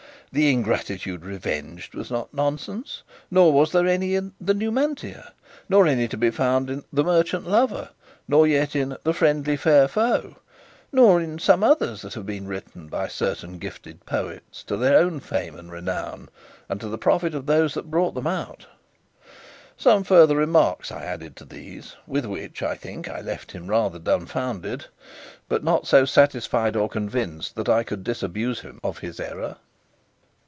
[0.33, 5.33] "The Ingratitude Revenged" was not nonsense, nor was there any in "The Numantia,"
[5.67, 7.89] nor any to be found in "The Merchant Lover,"
[8.29, 10.37] nor yet in "The Friendly Fair Foe,"
[10.93, 15.19] nor in some others that have been written by certain gifted poets, to their own
[15.19, 16.29] fame and renown,
[16.69, 18.67] and to the profit of those that brought them out;'
[19.75, 23.99] some further remarks I added to these, with which, I think, I left him rather
[23.99, 24.85] dumbfoundered,
[25.49, 29.57] but not so satisfied or convinced that I could disabuse him of his error."